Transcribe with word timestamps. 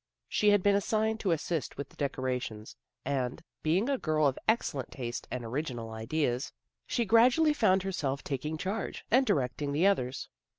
She 0.27 0.49
had 0.49 0.63
been 0.63 0.73
assigned 0.73 1.19
to 1.19 1.29
assist 1.29 1.77
with 1.77 1.89
the 1.89 1.95
decorations, 1.95 2.75
and 3.05 3.39
being 3.61 3.87
a 3.87 3.99
girl 3.99 4.25
of 4.25 4.39
excellent 4.47 4.89
taste 4.91 5.27
and 5.29 5.45
original 5.45 5.91
ideas, 5.91 6.51
she 6.87 7.05
gradually 7.05 7.53
found 7.53 7.83
herself 7.83 8.23
taking 8.23 8.57
charge, 8.57 9.05
and 9.11 9.27
directing 9.27 9.73
the 9.73 9.85
others. 9.85 10.27